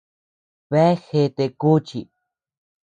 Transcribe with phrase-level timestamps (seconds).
[0.69, 1.99] Bea gèète kuchi.